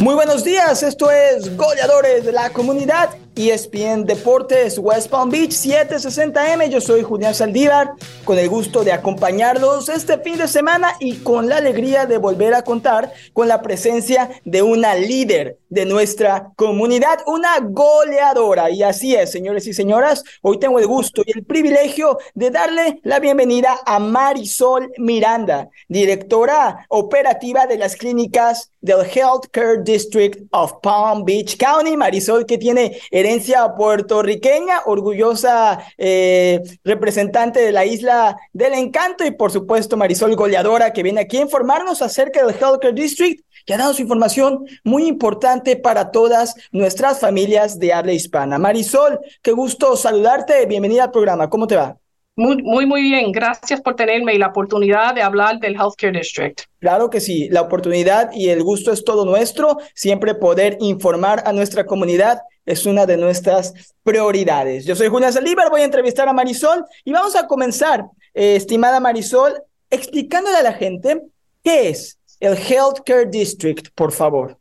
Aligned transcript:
Muy 0.00 0.14
buenos 0.14 0.44
días, 0.44 0.82
esto 0.82 1.10
es 1.10 1.54
Goleadores 1.58 2.24
de 2.24 2.32
la 2.32 2.48
Comunidad 2.50 3.10
ESPN 3.48 4.04
Deportes 4.04 4.78
West 4.78 5.08
Palm 5.08 5.30
Beach 5.30 5.52
760M. 5.52 6.68
Yo 6.68 6.80
soy 6.80 7.02
Julián 7.02 7.34
Saldívar, 7.34 7.92
con 8.24 8.38
el 8.38 8.48
gusto 8.50 8.84
de 8.84 8.92
acompañarlos 8.92 9.88
este 9.88 10.18
fin 10.18 10.36
de 10.36 10.46
semana 10.46 10.94
y 11.00 11.16
con 11.18 11.48
la 11.48 11.56
alegría 11.56 12.04
de 12.04 12.18
volver 12.18 12.52
a 12.52 12.62
contar 12.62 13.12
con 13.32 13.48
la 13.48 13.62
presencia 13.62 14.30
de 14.44 14.62
una 14.62 14.94
líder 14.94 15.58
de 15.70 15.86
nuestra 15.86 16.52
comunidad, 16.56 17.20
una 17.26 17.60
goleadora. 17.60 18.70
Y 18.70 18.82
así 18.82 19.14
es, 19.14 19.30
señores 19.30 19.66
y 19.66 19.72
señoras, 19.72 20.22
hoy 20.42 20.58
tengo 20.58 20.78
el 20.78 20.86
gusto 20.86 21.22
y 21.24 21.32
el 21.38 21.44
privilegio 21.44 22.18
de 22.34 22.50
darle 22.50 23.00
la 23.04 23.20
bienvenida 23.20 23.80
a 23.86 23.98
Marisol 24.00 24.92
Miranda, 24.98 25.70
directora 25.88 26.84
operativa 26.88 27.66
de 27.66 27.78
las 27.78 27.96
clínicas 27.96 28.70
del 28.82 29.04
Healthcare 29.04 29.82
District 29.82 30.42
of 30.52 30.74
Palm 30.82 31.24
Beach 31.24 31.56
County. 31.56 31.96
Marisol, 31.96 32.46
que 32.46 32.58
tiene 32.58 32.98
herencia 33.10 33.29
puertorriqueña, 33.76 34.82
orgullosa 34.86 35.80
eh, 35.98 36.60
representante 36.84 37.60
de 37.60 37.72
la 37.72 37.84
isla 37.84 38.36
del 38.52 38.74
encanto 38.74 39.24
y 39.24 39.30
por 39.30 39.50
supuesto 39.52 39.96
Marisol 39.96 40.36
Goleadora 40.36 40.92
que 40.92 41.02
viene 41.02 41.22
aquí 41.22 41.38
a 41.38 41.42
informarnos 41.42 42.02
acerca 42.02 42.44
del 42.44 42.54
Healthcare 42.54 42.94
District 42.94 43.44
que 43.66 43.74
ha 43.74 43.78
dado 43.78 43.94
su 43.94 44.02
información 44.02 44.64
muy 44.84 45.06
importante 45.06 45.76
para 45.76 46.10
todas 46.10 46.54
nuestras 46.72 47.20
familias 47.20 47.78
de 47.78 47.92
habla 47.92 48.12
hispana. 48.12 48.58
Marisol, 48.58 49.20
qué 49.42 49.52
gusto 49.52 49.96
saludarte, 49.96 50.66
bienvenida 50.66 51.04
al 51.04 51.10
programa, 51.10 51.48
¿cómo 51.48 51.66
te 51.66 51.76
va? 51.76 51.99
Muy, 52.40 52.86
muy, 52.86 53.02
bien. 53.02 53.32
Gracias 53.32 53.82
por 53.82 53.96
tenerme 53.96 54.34
y 54.34 54.38
la 54.38 54.46
oportunidad 54.46 55.14
de 55.14 55.20
hablar 55.20 55.60
del 55.60 55.74
Healthcare 55.74 56.16
District. 56.16 56.62
Claro 56.78 57.10
que 57.10 57.20
sí, 57.20 57.50
la 57.50 57.60
oportunidad 57.60 58.30
y 58.32 58.48
el 58.48 58.62
gusto 58.62 58.92
es 58.92 59.04
todo 59.04 59.26
nuestro. 59.26 59.76
Siempre 59.94 60.34
poder 60.34 60.78
informar 60.80 61.42
a 61.44 61.52
nuestra 61.52 61.84
comunidad 61.84 62.40
es 62.64 62.86
una 62.86 63.04
de 63.04 63.18
nuestras 63.18 63.94
prioridades. 64.02 64.86
Yo 64.86 64.96
soy 64.96 65.08
Julián 65.08 65.34
Salívar, 65.34 65.68
voy 65.68 65.82
a 65.82 65.84
entrevistar 65.84 66.30
a 66.30 66.32
Marisol 66.32 66.82
y 67.04 67.12
vamos 67.12 67.36
a 67.36 67.46
comenzar, 67.46 68.06
eh, 68.32 68.56
estimada 68.56 69.00
Marisol, 69.00 69.62
explicándole 69.90 70.56
a 70.56 70.62
la 70.62 70.72
gente 70.72 71.20
qué 71.62 71.90
es 71.90 72.18
el 72.40 72.56
Healthcare 72.56 73.28
District, 73.28 73.88
por 73.94 74.12
favor. 74.12 74.56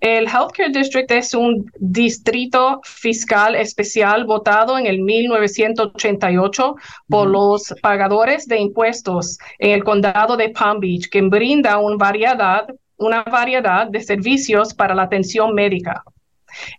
El 0.00 0.26
Healthcare 0.26 0.70
District 0.70 1.10
es 1.10 1.34
un 1.34 1.70
distrito 1.78 2.80
fiscal 2.84 3.54
especial 3.54 4.24
votado 4.24 4.78
en 4.78 4.86
el 4.86 5.00
1988 5.00 6.76
por 7.08 7.28
los 7.28 7.74
pagadores 7.80 8.46
de 8.46 8.58
impuestos 8.58 9.38
en 9.58 9.70
el 9.70 9.84
condado 9.84 10.36
de 10.36 10.50
Palm 10.50 10.80
Beach, 10.80 11.08
que 11.08 11.22
brinda 11.22 11.78
una 11.78 11.96
variedad, 11.96 12.66
una 12.96 13.22
variedad 13.22 13.86
de 13.86 14.00
servicios 14.00 14.74
para 14.74 14.94
la 14.94 15.04
atención 15.04 15.54
médica. 15.54 16.02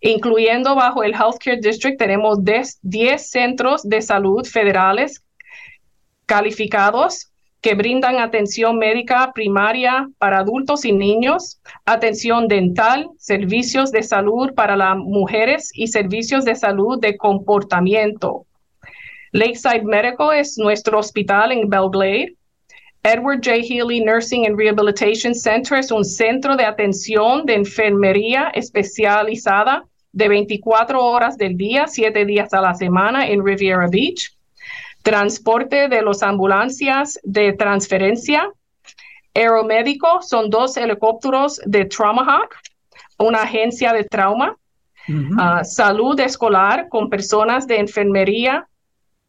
Incluyendo 0.02 0.76
bajo 0.76 1.04
el 1.04 1.14
Healthcare 1.14 1.60
District 1.60 1.98
tenemos 1.98 2.40
10 2.44 3.30
centros 3.30 3.84
de 3.84 4.02
salud 4.02 4.46
federales 4.46 5.24
calificados 6.26 7.32
que 7.66 7.74
brindan 7.74 8.20
atención 8.20 8.78
médica 8.78 9.32
primaria 9.34 10.08
para 10.20 10.38
adultos 10.38 10.86
y 10.86 10.92
niños, 10.92 11.60
atención 11.84 12.48
dental, 12.48 13.10
servicios 13.18 13.92
de 13.92 14.04
salud 14.04 14.54
para 14.54 14.76
las 14.76 14.96
mujeres 14.98 15.72
y 15.74 15.88
servicios 15.88 16.46
de 16.46 16.54
salud 16.54 17.00
de 17.00 17.18
comportamiento. 17.18 18.46
Lakeside 19.32 19.82
Medical 19.84 20.38
es 20.38 20.60
nuestro 20.60 21.00
hospital 21.00 21.52
en 21.52 21.68
Belglade. 21.68 22.36
Edward 23.02 23.40
J. 23.44 23.56
Healy 23.68 24.02
Nursing 24.02 24.46
and 24.46 24.60
Rehabilitation 24.60 25.34
Center 25.34 25.80
es 25.80 25.90
un 25.90 26.06
centro 26.06 26.56
de 26.56 26.66
atención 26.66 27.48
de 27.48 27.56
enfermería 27.56 28.52
especializada 28.54 29.88
de 30.12 30.30
24 30.30 31.04
horas 31.04 31.36
del 31.36 31.58
día, 31.58 31.88
7 31.88 32.26
días 32.26 32.54
a 32.54 32.62
la 32.62 32.76
semana 32.76 33.28
en 33.28 33.44
Riviera 33.44 33.88
Beach 33.90 34.35
transporte 35.06 35.88
de 35.88 36.02
las 36.02 36.24
ambulancias 36.24 37.20
de 37.24 37.54
transferencia. 37.54 38.52
Aeromédico 39.36 40.24
son 40.24 40.50
dos 40.50 40.78
helicópteros 40.78 41.62
de 41.64 41.86
Traumahawk, 41.86 42.56
una 43.20 43.44
agencia 43.44 43.94
de 43.94 44.04
trauma. 44.04 44.58
Ah, 45.38 45.64
salud 45.64 46.20
escolar 46.20 46.90
con 46.90 47.12
personas 47.12 47.68
de 47.68 47.78
enfermería, 47.78 48.68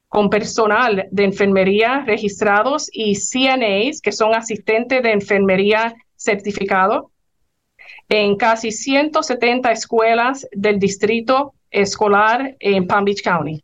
con 0.09 0.31
personal 0.31 1.06
de 1.10 1.25
enfermería 1.25 2.03
registrados 2.06 2.88
y 2.91 3.14
CNAs, 3.14 4.00
que 4.00 4.12
son 4.12 4.34
asistentes 4.34 5.03
de 5.03 5.12
enfermería 5.12 5.94
certificado, 6.16 7.10
en 8.08 8.37
casi 8.37 8.72
170 8.72 9.70
escuelas 9.72 10.47
del 10.53 10.78
distrito 10.78 11.53
escolar 11.70 12.56
en 12.60 12.87
Palm 12.87 13.04
Beach 13.04 13.22
County. 13.22 13.62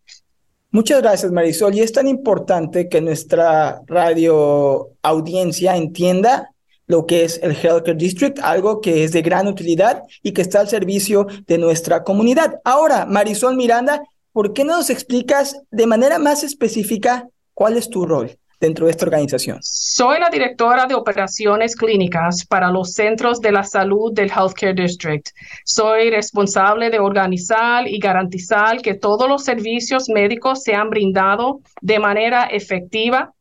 Muchas 0.73 1.03
gracias, 1.03 1.31
Marisol. 1.31 1.75
Y 1.75 1.81
es 1.81 1.93
tan 1.93 2.09
importante 2.09 2.89
que 2.89 3.03
nuestra 3.03 3.83
radio 3.87 4.89
audiencia 5.03 5.77
entienda 5.77 6.51
lo 6.87 7.05
que 7.05 7.25
es 7.25 7.39
el 7.43 7.53
Healthcare 7.53 7.95
District, 7.95 8.39
algo 8.43 8.81
que 8.81 9.05
es 9.05 9.13
de 9.13 9.21
gran 9.21 9.47
utilidad 9.49 10.03
y 10.23 10.33
que 10.33 10.41
está 10.41 10.61
al 10.61 10.69
servicio 10.69 11.27
de 11.47 11.59
nuestra 11.59 12.03
comunidad. 12.03 12.59
Ahora, 12.65 13.05
Marisol 13.05 13.55
Miranda, 13.55 14.03
¿por 14.33 14.55
qué 14.55 14.65
no 14.65 14.79
nos 14.79 14.89
explicas 14.89 15.61
de 15.71 15.87
manera 15.87 16.19
más 16.19 16.43
específica 16.43 17.29
cuál 17.53 17.77
es 17.77 17.91
tu 17.91 18.07
rol? 18.07 18.31
Dentro 18.63 18.87
de 18.87 18.93
esta 18.93 19.05
organización? 19.05 19.59
Soy 19.61 20.21
la 20.21 20.31
directora 20.31 20.87
de 20.87 20.95
operaciones 20.95 21.77
clínicas 21.77 22.47
para 22.47 22.71
los 22.71 22.95
centros 22.95 23.41
de 23.41 23.53
la 23.53 23.65
salud 23.65 24.13
del 24.15 24.31
Healthcare 24.31 24.75
District. 24.75 25.27
Soy 25.65 26.11
responsable 26.11 26.89
de 26.89 27.01
organizar 27.01 27.87
y 27.87 27.99
garantizar 27.99 28.81
que 28.81 28.95
todos 28.95 29.29
los 29.29 29.45
servicios 29.45 30.09
médicos 30.09 30.63
sean 30.63 30.89
brindados 30.89 31.57
de 31.81 31.99
manera 31.99 32.45
efectiva 32.45 33.33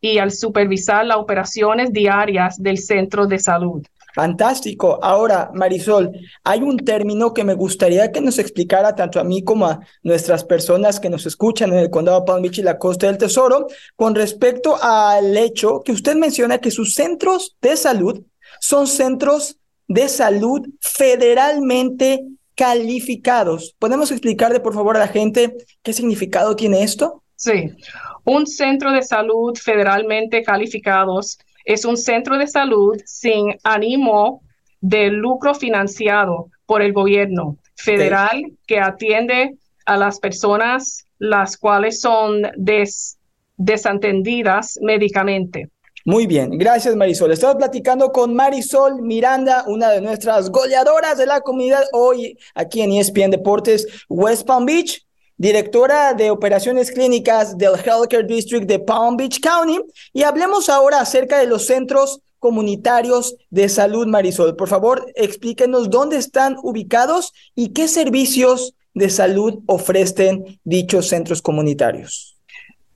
y 0.00 0.18
al 0.18 0.32
supervisar 0.32 1.06
las 1.06 1.18
operaciones 1.18 1.92
diarias 1.92 2.56
del 2.60 2.78
centro 2.78 3.26
de 3.26 3.38
salud. 3.38 3.82
Fantástico. 4.14 4.98
Ahora, 5.02 5.50
Marisol, 5.54 6.12
hay 6.44 6.60
un 6.60 6.76
término 6.78 7.32
que 7.32 7.44
me 7.44 7.54
gustaría 7.54 8.12
que 8.12 8.20
nos 8.20 8.38
explicara 8.38 8.94
tanto 8.94 9.18
a 9.18 9.24
mí 9.24 9.42
como 9.42 9.66
a 9.66 9.80
nuestras 10.02 10.44
personas 10.44 11.00
que 11.00 11.08
nos 11.08 11.24
escuchan 11.26 11.72
en 11.72 11.78
el 11.78 11.90
condado 11.90 12.24
Palm 12.24 12.42
Beach 12.42 12.58
y 12.58 12.62
la 12.62 12.78
Costa 12.78 13.06
del 13.06 13.18
Tesoro 13.18 13.66
con 13.96 14.14
respecto 14.14 14.76
al 14.82 15.36
hecho 15.36 15.82
que 15.82 15.92
usted 15.92 16.16
menciona 16.16 16.58
que 16.58 16.70
sus 16.70 16.94
centros 16.94 17.56
de 17.62 17.76
salud 17.76 18.22
son 18.60 18.86
centros 18.86 19.56
de 19.88 20.08
salud 20.08 20.60
federalmente 20.80 22.26
calificados. 22.54 23.74
¿Podemos 23.78 24.10
explicarle, 24.10 24.60
por 24.60 24.74
favor, 24.74 24.96
a 24.96 25.00
la 25.00 25.08
gente 25.08 25.56
qué 25.82 25.92
significado 25.92 26.54
tiene 26.54 26.82
esto? 26.82 27.22
Sí, 27.34 27.70
un 28.24 28.46
centro 28.46 28.92
de 28.92 29.02
salud 29.02 29.56
federalmente 29.56 30.42
calificados 30.42 31.38
es 31.64 31.84
un 31.84 31.96
centro 31.96 32.38
de 32.38 32.46
salud 32.46 33.00
sin 33.04 33.56
ánimo 33.62 34.42
de 34.80 35.10
lucro 35.10 35.54
financiado 35.54 36.50
por 36.66 36.82
el 36.82 36.92
gobierno 36.92 37.56
federal 37.76 38.42
que 38.66 38.80
atiende 38.80 39.56
a 39.86 39.96
las 39.96 40.18
personas 40.20 41.06
las 41.18 41.56
cuales 41.56 42.00
son 42.00 42.42
desatendidas 43.56 44.78
médicamente. 44.82 45.70
Muy 46.04 46.26
bien, 46.26 46.58
gracias 46.58 46.96
Marisol. 46.96 47.30
Estamos 47.30 47.56
platicando 47.56 48.10
con 48.10 48.34
Marisol 48.34 49.02
Miranda, 49.02 49.64
una 49.68 49.90
de 49.90 50.00
nuestras 50.00 50.50
goleadoras 50.50 51.16
de 51.16 51.26
la 51.26 51.40
comunidad 51.42 51.84
hoy 51.92 52.36
aquí 52.56 52.82
en 52.82 52.92
ESPN 52.92 53.30
Deportes 53.30 53.86
West 54.08 54.44
Palm 54.44 54.66
Beach 54.66 55.06
directora 55.42 56.14
de 56.14 56.30
operaciones 56.30 56.92
clínicas 56.92 57.58
del 57.58 57.72
Healthcare 57.74 58.24
District 58.24 58.64
de 58.64 58.78
Palm 58.78 59.16
Beach 59.16 59.40
County. 59.40 59.80
Y 60.12 60.22
hablemos 60.22 60.68
ahora 60.68 61.00
acerca 61.00 61.40
de 61.40 61.48
los 61.48 61.66
centros 61.66 62.20
comunitarios 62.38 63.34
de 63.50 63.68
salud, 63.68 64.06
Marisol. 64.06 64.54
Por 64.54 64.68
favor, 64.68 65.04
explíquenos 65.16 65.90
dónde 65.90 66.16
están 66.16 66.54
ubicados 66.62 67.32
y 67.56 67.72
qué 67.72 67.88
servicios 67.88 68.76
de 68.94 69.10
salud 69.10 69.58
ofrecen 69.66 70.60
dichos 70.62 71.08
centros 71.08 71.42
comunitarios. 71.42 72.38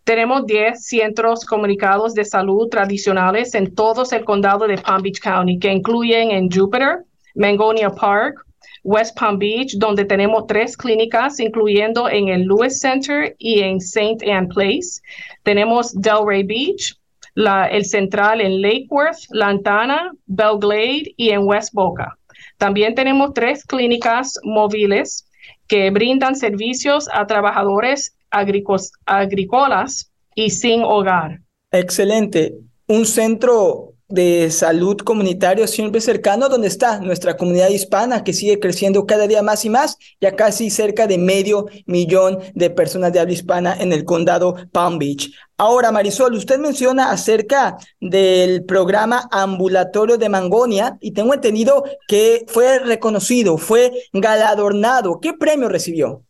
Tenemos 0.05 0.47
10 0.47 0.87
centros 0.87 1.44
comunicados 1.44 2.15
de 2.15 2.25
salud 2.25 2.69
tradicionales 2.69 3.56
en 3.56 3.75
todo 3.75 4.05
el 4.09 4.25
condado 4.25 4.69
de 4.69 4.79
Palm 4.79 5.03
Beach 5.03 5.19
County, 5.19 5.59
que 5.59 5.73
incluyen 5.73 6.31
en 6.31 6.49
Jupiter, 6.49 6.99
Mangonia 7.35 7.91
Park, 7.91 8.45
West 8.87 9.19
Palm 9.19 9.38
Beach, 9.38 9.75
donde 9.79 10.05
tenemos 10.05 10.47
tres 10.47 10.77
clínicas, 10.77 11.41
incluyendo 11.41 12.09
en 12.09 12.29
el 12.29 12.43
Lewis 12.43 12.79
Center 12.79 13.35
y 13.38 13.61
en 13.61 13.79
St. 13.79 14.19
Anne 14.31 14.47
Place. 14.47 15.00
Tenemos 15.43 15.93
Delray 16.00 16.44
Beach, 16.44 16.97
el 17.35 17.85
central 17.85 18.41
en 18.41 18.62
Lake 18.62 18.87
Worth, 18.88 19.19
Lantana, 19.31 20.12
Belglade 20.27 21.12
y 21.17 21.31
en 21.31 21.41
West 21.43 21.75
Boca. 21.75 22.17
También 22.59 22.94
tenemos 22.94 23.35
tres 23.35 23.65
clínicas 23.65 24.38
móviles 24.44 25.29
que 25.67 25.91
brindan 25.91 26.37
servicios 26.37 27.09
a 27.12 27.27
trabajadores 27.27 28.17
agrícolas 28.31 30.12
y 30.37 30.50
sin 30.50 30.85
hogar. 30.85 31.41
Excelente. 31.73 32.55
Un 32.87 33.05
centro 33.05 33.95
de 34.08 34.50
salud 34.50 34.97
comunitario 34.99 35.67
siempre 35.67 36.00
cercano, 36.00 36.49
donde 36.49 36.69
está 36.69 37.00
nuestra 37.00 37.37
comunidad 37.37 37.70
hispana 37.70 38.23
que 38.23 38.32
sigue 38.32 38.61
creciendo 38.61 39.06
cada 39.06 39.26
día 39.26 39.43
más 39.43 39.64
y 39.64 39.70
más, 39.70 39.99
ya 40.20 40.37
casi 40.37 40.70
cerca 40.70 41.06
de 41.06 41.19
medio 41.19 41.67
millón 41.87 42.38
de 42.55 42.70
personas 42.70 43.12
de 43.12 43.20
habla 43.20 43.32
hispana 43.32 43.76
en 43.79 43.93
el 43.93 44.05
condado 44.05 44.56
Palm 44.73 44.99
Beach. 44.99 45.31
Ahora, 45.58 45.91
Marisol, 45.91 46.35
usted 46.35 46.58
menciona 46.58 47.11
acerca 47.11 47.79
del 47.99 48.64
programa 48.64 49.26
ambulatorio 49.32 50.19
de 50.19 50.29
Mangonia 50.29 50.99
y 51.00 51.12
tengo 51.12 51.32
entendido 51.32 51.85
que 52.06 52.44
fue 52.47 52.79
reconocido, 52.79 53.56
fue 53.56 53.91
galardonado. 54.12 55.19
¿Qué 55.20 55.32
premio 55.32 55.69
recibió? 55.70 56.25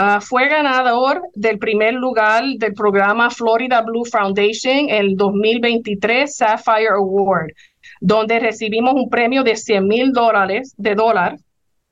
Uh, 0.00 0.20
fue 0.20 0.48
ganador 0.48 1.22
del 1.34 1.58
primer 1.58 1.94
lugar 1.94 2.44
del 2.58 2.72
programa 2.72 3.30
Florida 3.30 3.82
Blue 3.82 4.04
Foundation 4.04 4.88
el 4.88 5.16
2023 5.16 6.36
Sapphire 6.36 6.90
Award, 6.96 7.48
donde 8.00 8.38
recibimos 8.38 8.94
un 8.94 9.10
premio 9.10 9.42
de 9.42 9.56
100 9.56 9.88
mil 9.88 10.12
dólares 10.12 10.72
de 10.76 10.94
dólar 10.94 11.38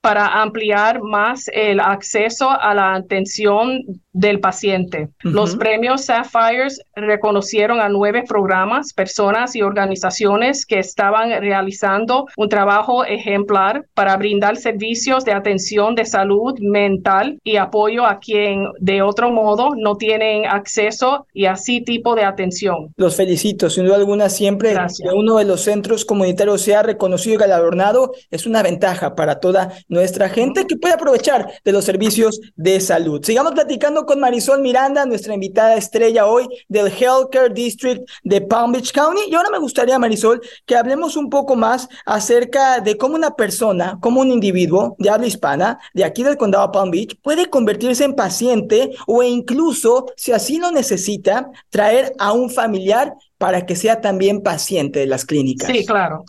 para 0.06 0.40
ampliar 0.40 1.02
más 1.02 1.50
el 1.52 1.80
acceso 1.80 2.48
a 2.48 2.72
la 2.74 2.94
atención 2.94 3.82
del 4.12 4.40
paciente. 4.40 5.08
Los 5.22 5.56
premios 5.56 6.06
Sapphires 6.06 6.80
reconocieron 6.94 7.80
a 7.80 7.88
nueve 7.90 8.22
programas, 8.26 8.94
personas 8.94 9.54
y 9.56 9.62
organizaciones 9.62 10.64
que 10.64 10.78
estaban 10.78 11.30
realizando 11.40 12.26
un 12.36 12.48
trabajo 12.48 13.04
ejemplar 13.04 13.84
para 13.94 14.16
brindar 14.16 14.56
servicios 14.56 15.24
de 15.24 15.32
atención 15.32 15.94
de 15.94 16.06
salud 16.06 16.54
mental 16.60 17.38
y 17.44 17.56
apoyo 17.56 18.06
a 18.06 18.18
quien 18.20 18.68
de 18.78 19.02
otro 19.02 19.30
modo 19.30 19.70
no 19.76 19.96
tienen 19.96 20.46
acceso 20.46 21.26
y 21.34 21.44
así 21.44 21.82
tipo 21.82 22.14
de 22.14 22.24
atención. 22.24 22.94
Los 22.96 23.16
felicito, 23.16 23.68
sin 23.68 23.84
duda 23.84 23.96
alguna 23.96 24.30
siempre 24.30 24.72
que 24.72 25.08
uno 25.14 25.36
de 25.36 25.44
los 25.44 25.60
centros 25.62 26.06
comunitarios 26.06 26.62
sea 26.62 26.82
reconocido 26.82 27.34
y 27.34 27.38
galardonado 27.38 28.12
es 28.30 28.46
una 28.46 28.62
ventaja 28.62 29.14
para 29.14 29.40
toda 29.40 29.72
nuestra 29.96 30.28
gente 30.28 30.66
que 30.66 30.76
puede 30.76 30.94
aprovechar 30.94 31.50
de 31.64 31.72
los 31.72 31.84
servicios 31.84 32.40
de 32.54 32.80
salud. 32.80 33.24
Sigamos 33.24 33.52
platicando 33.52 34.04
con 34.04 34.20
Marisol 34.20 34.60
Miranda, 34.60 35.06
nuestra 35.06 35.34
invitada 35.34 35.74
estrella 35.74 36.26
hoy 36.26 36.46
del 36.68 36.88
Healthcare 36.88 37.52
District 37.52 38.06
de 38.22 38.42
Palm 38.42 38.72
Beach 38.72 38.92
County. 38.92 39.22
Y 39.28 39.34
ahora 39.34 39.50
me 39.50 39.58
gustaría, 39.58 39.98
Marisol, 39.98 40.40
que 40.66 40.76
hablemos 40.76 41.16
un 41.16 41.30
poco 41.30 41.56
más 41.56 41.88
acerca 42.04 42.80
de 42.80 42.96
cómo 42.96 43.14
una 43.14 43.34
persona, 43.36 43.98
como 44.00 44.20
un 44.20 44.30
individuo 44.30 44.96
de 44.98 45.08
habla 45.08 45.26
hispana 45.26 45.78
de 45.94 46.04
aquí 46.04 46.22
del 46.22 46.36
condado 46.36 46.70
Palm 46.70 46.90
Beach 46.90 47.16
puede 47.22 47.46
convertirse 47.46 48.04
en 48.04 48.14
paciente 48.14 48.90
o 49.06 49.22
incluso, 49.22 50.06
si 50.16 50.32
así 50.32 50.58
lo 50.58 50.70
necesita, 50.72 51.50
traer 51.70 52.12
a 52.18 52.32
un 52.32 52.50
familiar 52.50 53.14
para 53.38 53.64
que 53.66 53.76
sea 53.76 54.00
también 54.00 54.42
paciente 54.42 55.00
de 55.00 55.06
las 55.06 55.26
clínicas. 55.26 55.68
Sí, 55.68 55.84
claro. 55.84 56.24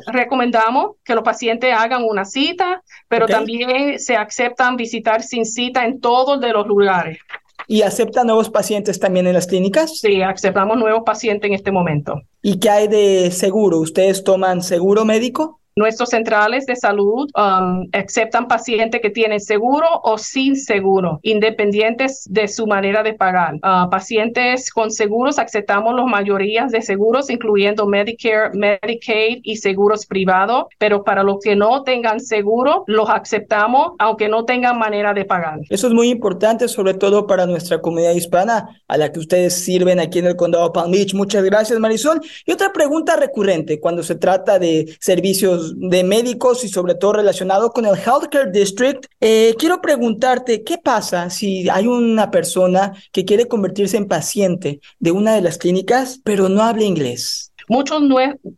recomendamos 0.07 0.91
que 1.03 1.15
los 1.15 1.23
pacientes 1.23 1.73
hagan 1.73 2.03
una 2.03 2.25
cita, 2.25 2.83
pero 3.07 3.27
también 3.27 3.99
se 3.99 4.15
aceptan 4.15 4.75
visitar 4.75 5.23
sin 5.23 5.45
cita 5.45 5.85
en 5.85 5.99
todos 5.99 6.39
de 6.39 6.49
los 6.49 6.67
lugares. 6.67 7.17
¿Y 7.67 7.81
acepta 7.81 8.23
nuevos 8.23 8.49
pacientes 8.49 8.97
también 8.97 9.27
en 9.27 9.33
las 9.33 9.45
clínicas? 9.45 9.99
Sí, 9.99 10.21
aceptamos 10.21 10.77
nuevos 10.77 11.03
pacientes 11.05 11.49
en 11.49 11.53
este 11.53 11.71
momento. 11.71 12.21
¿Y 12.41 12.59
qué 12.59 12.69
hay 12.69 12.87
de 12.87 13.29
seguro? 13.31 13.79
¿Ustedes 13.79 14.23
toman 14.23 14.63
seguro 14.63 15.03
médico? 15.03 15.59
Nuestros 15.77 16.09
centrales 16.09 16.65
de 16.65 16.75
salud 16.75 17.29
um, 17.35 17.87
aceptan 17.93 18.47
pacientes 18.47 18.99
que 18.99 19.11
tienen 19.11 19.39
seguro 19.39 19.85
o 20.03 20.17
sin 20.17 20.55
seguro, 20.55 21.19
independientes 21.21 22.25
de 22.31 22.47
su 22.47 22.65
manera 22.65 23.03
de 23.03 23.13
pagar. 23.13 23.53
Uh, 23.57 23.87
pacientes 23.91 24.71
con 24.71 24.89
seguros 24.89 25.37
aceptamos 25.37 25.93
las 25.93 26.07
mayorías 26.07 26.71
de 26.71 26.81
seguros, 26.81 27.29
incluyendo 27.29 27.85
Medicare, 27.85 28.49
Medicaid 28.55 29.41
y 29.43 29.57
seguros 29.57 30.07
privados, 30.07 30.65
pero 30.79 31.03
para 31.03 31.21
los 31.21 31.37
que 31.43 31.55
no 31.55 31.83
tengan 31.83 32.21
seguro, 32.21 32.83
los 32.87 33.07
aceptamos 33.07 33.91
aunque 33.99 34.29
no 34.29 34.45
tengan 34.45 34.79
manera 34.79 35.13
de 35.13 35.25
pagar. 35.25 35.59
Eso 35.69 35.85
es 35.85 35.93
muy 35.93 36.09
importante, 36.09 36.67
sobre 36.69 36.95
todo 36.95 37.27
para 37.27 37.45
nuestra 37.45 37.81
comunidad 37.81 38.13
hispana 38.13 38.81
a 38.87 38.97
la 38.97 39.11
que 39.11 39.19
ustedes 39.19 39.53
sirven 39.53 39.99
aquí 39.99 40.17
en 40.17 40.25
el 40.25 40.35
condado 40.35 40.73
Palm 40.73 40.89
Beach. 40.89 41.13
Muchas 41.13 41.43
gracias, 41.43 41.79
Marisol. 41.79 42.19
Y 42.47 42.51
otra 42.51 42.73
pregunta 42.73 43.15
recurrente 43.15 43.79
cuando 43.79 44.01
se 44.01 44.15
trata 44.15 44.57
de 44.57 44.97
servicios 44.99 45.66
de 45.75 46.03
médicos 46.03 46.63
y 46.63 46.69
sobre 46.69 46.95
todo 46.95 47.13
relacionado 47.13 47.71
con 47.71 47.85
el 47.85 47.95
Healthcare 47.95 48.51
District. 48.51 49.05
Eh, 49.19 49.55
quiero 49.57 49.81
preguntarte, 49.81 50.63
¿qué 50.63 50.77
pasa 50.77 51.29
si 51.29 51.69
hay 51.69 51.87
una 51.87 52.31
persona 52.31 52.93
que 53.11 53.25
quiere 53.25 53.47
convertirse 53.47 53.97
en 53.97 54.07
paciente 54.07 54.79
de 54.99 55.11
una 55.11 55.35
de 55.35 55.41
las 55.41 55.57
clínicas, 55.57 56.19
pero 56.23 56.49
no 56.49 56.63
habla 56.63 56.83
inglés? 56.83 57.51
Muchos, 57.69 58.01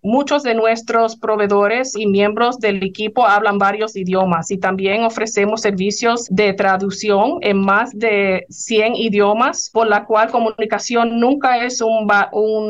muchos 0.03 0.43
de 0.43 0.53
nuestros 0.53 1.15
proveedores 1.15 1.95
y 1.97 2.05
miembros 2.05 2.59
del 2.59 2.83
equipo 2.83 3.25
hablan 3.25 3.57
varios 3.57 3.95
idiomas 3.95 4.51
y 4.51 4.59
también 4.59 5.03
ofrecemos 5.03 5.61
servicios 5.61 6.27
de 6.29 6.53
traducción 6.53 7.39
en 7.41 7.59
más 7.59 7.89
de 7.97 8.45
100 8.49 8.95
idiomas, 8.95 9.71
por 9.73 9.87
la 9.87 10.05
cual 10.05 10.29
comunicación 10.29 11.19
nunca 11.19 11.65
es 11.65 11.81
un, 11.81 12.07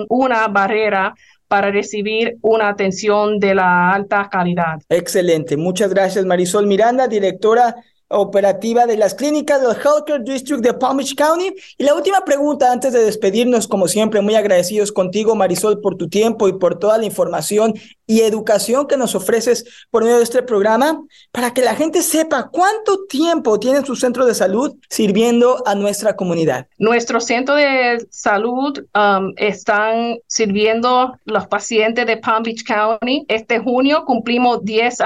una 0.08 0.48
barrera 0.48 1.14
para 1.50 1.72
recibir 1.72 2.38
una 2.42 2.70
atención 2.70 3.40
de 3.40 3.56
la 3.56 3.92
alta 3.92 4.30
calidad. 4.32 4.80
Excelente. 4.88 5.58
Muchas 5.58 5.90
gracias, 5.94 6.24
Marisol 6.24 6.68
Miranda, 6.68 7.08
directora 7.08 7.76
operativa 8.10 8.86
de 8.86 8.98
las 8.98 9.14
clínicas 9.14 9.62
del 9.62 9.72
Healthcare 9.72 10.24
District 10.24 10.62
de 10.62 10.74
Palm 10.74 10.98
Beach 10.98 11.16
County. 11.16 11.54
Y 11.78 11.84
la 11.84 11.94
última 11.94 12.26
pregunta 12.26 12.72
antes 12.72 12.94
de 12.94 13.04
despedirnos, 13.04 13.68
como 13.68 13.88
siempre, 13.88 14.22
muy 14.22 14.36
agradecidos 14.36 14.92
contigo, 14.92 15.36
Marisol, 15.36 15.80
por 15.80 15.96
tu 15.96 16.10
tiempo 16.10 16.48
y 16.48 16.54
por 16.54 16.78
toda 16.80 16.98
la 16.98 17.06
información 17.06 17.74
y 18.08 18.22
educación 18.22 18.88
que 18.88 18.98
nos 18.98 19.14
ofreces 19.14 19.66
por 19.92 20.04
medio 20.04 20.18
de 20.18 20.24
este 20.24 20.42
programa, 20.42 21.00
para 21.32 21.54
que 21.54 21.62
la 21.62 21.76
gente 21.76 22.02
sepa 22.02 22.50
cuánto 22.52 23.06
tiempo 23.06 23.60
tiene 23.60 23.86
su 23.86 23.96
centro 23.96 24.26
de 24.26 24.34
salud 24.34 24.76
sirviendo 24.90 25.62
a 25.68 25.76
nuestra 25.76 26.16
comunidad. 26.16 26.68
Nuestro 26.80 27.22
centro 27.22 27.54
de 27.54 28.04
salud 28.10 28.80
um, 28.96 29.32
están 29.38 30.18
sirviendo 30.26 31.14
los 31.26 31.46
pacientes 31.46 32.08
de 32.08 32.18
Palm 32.18 32.42
Beach 32.42 32.64
County. 32.64 33.26
Este 33.28 33.60
junio 33.60 34.04
cumplimos 34.06 34.64
10, 34.66 34.98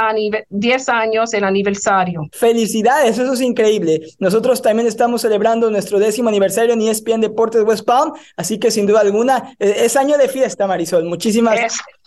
10 0.50 0.89
años 0.89 1.34
el 1.34 1.44
aniversario. 1.44 2.22
Felicidades 2.32 2.93
eso 3.02 3.34
es 3.34 3.42
increíble. 3.42 4.02
Nosotros 4.20 4.62
también 4.62 4.88
estamos 4.88 5.22
celebrando 5.22 5.70
nuestro 5.70 6.00
décimo 6.00 6.30
aniversario 6.30 6.74
en 6.74 6.82
ESPN 6.82 7.22
Deportes 7.22 7.64
West 7.64 7.86
Palm, 7.86 8.14
así 8.38 8.60
que 8.60 8.72
sin 8.72 8.86
duda 8.86 9.02
alguna 9.02 9.56
eh, 9.60 9.76
es 9.80 9.96
año 9.96 10.18
de 10.18 10.28
fiesta, 10.28 10.68
Marisol. 10.68 11.06
Muchísimas 11.06 11.60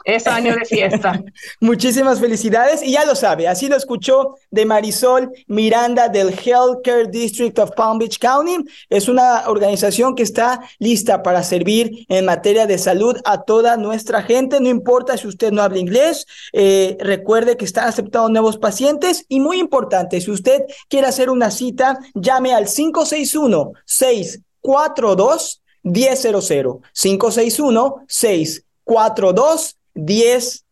es 0.07 0.27
año 0.29 0.55
de 0.55 0.65
fiesta. 0.65 1.21
Muchísimas 1.61 2.21
felicidades 2.21 2.83
y 2.83 2.93
ya 2.93 3.05
lo 3.05 3.17
sabe, 3.17 3.49
así 3.49 3.69
lo 3.69 3.77
escuchó 3.77 4.37
de 4.51 4.65
Marisol 4.65 5.33
Miranda 5.49 6.09
del 6.09 6.29
Healthcare 6.29 7.09
District 7.11 7.59
of 7.59 7.73
Palm 7.73 7.99
Beach 7.99 8.19
County. 8.21 8.57
Es 8.89 9.09
una 9.09 9.49
organización 9.49 10.15
que 10.15 10.23
está 10.23 10.61
lista 10.79 11.25
para 11.25 11.43
servir 11.43 12.07
en 12.09 12.25
materia 12.25 12.67
de 12.67 12.79
salud 12.79 13.17
a 13.25 13.43
toda 13.43 13.77
nuestra 13.77 14.23
gente, 14.23 14.61
no 14.61 14.69
importa 14.69 15.17
si 15.17 15.27
usted 15.27 15.51
no 15.51 15.63
habla 15.63 15.79
inglés, 15.79 16.27
eh, 16.53 16.97
recuerde 17.01 17.57
que 17.57 17.65
están 17.65 17.89
aceptando 17.89 18.29
nuevos 18.29 18.59
pacientes 18.59 19.27
y 19.29 19.41
muy 19.41 19.59
importante, 19.59 20.21
si 20.21 20.31
usted 20.31 20.63
quiere 20.89 21.07
hacer 21.07 21.31
una 21.31 21.51
cita, 21.51 21.99
llame 22.15 22.55
al 22.55 22.67
561 22.67 23.73
642 23.85 25.63
1000 25.83 26.81
561 26.93 28.05
642 28.09 29.77
1000. 29.95 30.67